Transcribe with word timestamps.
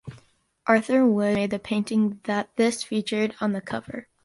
Arthur 0.65 1.05
Wood 1.05 1.35
made 1.35 1.51
the 1.51 1.59
painting 1.59 2.21
that 2.23 2.49
is 2.57 2.81
featured 2.81 3.35
on 3.39 3.51
the 3.53 3.61
cover. 3.61 4.07